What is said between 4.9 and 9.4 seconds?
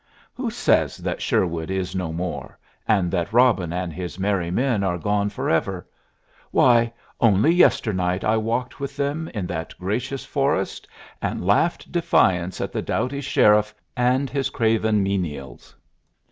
gone forever! Why, only yesternight I walked with them